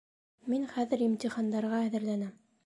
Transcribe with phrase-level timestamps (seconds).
[0.53, 2.35] Мин хәҙер имтихандарға әҙерләнәм